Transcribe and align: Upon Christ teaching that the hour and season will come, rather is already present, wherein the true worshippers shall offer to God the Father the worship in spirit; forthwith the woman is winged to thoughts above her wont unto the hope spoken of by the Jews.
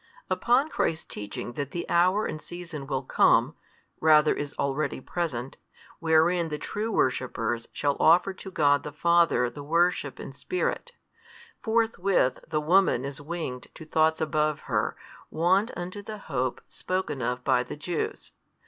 Upon 0.31 0.67
Christ 0.69 1.11
teaching 1.11 1.53
that 1.53 1.69
the 1.69 1.87
hour 1.87 2.25
and 2.25 2.41
season 2.41 2.87
will 2.87 3.03
come, 3.03 3.53
rather 3.99 4.33
is 4.33 4.55
already 4.57 4.99
present, 4.99 5.57
wherein 5.99 6.49
the 6.49 6.57
true 6.57 6.91
worshippers 6.91 7.67
shall 7.71 7.97
offer 7.99 8.33
to 8.33 8.49
God 8.49 8.81
the 8.81 8.91
Father 8.91 9.47
the 9.47 9.61
worship 9.61 10.19
in 10.19 10.33
spirit; 10.33 10.91
forthwith 11.61 12.39
the 12.47 12.59
woman 12.59 13.05
is 13.05 13.21
winged 13.21 13.67
to 13.75 13.85
thoughts 13.85 14.19
above 14.19 14.61
her 14.61 14.95
wont 15.29 15.69
unto 15.77 16.01
the 16.01 16.17
hope 16.17 16.61
spoken 16.67 17.21
of 17.21 17.43
by 17.43 17.61
the 17.61 17.77
Jews. 17.77 18.31